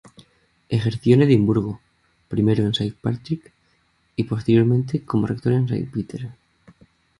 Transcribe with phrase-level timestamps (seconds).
[0.67, 1.79] Ejerció en Edimburgo,
[2.27, 3.53] primero en Saint Patrick
[4.15, 6.29] y posteriormente, como rector en Saint Peter.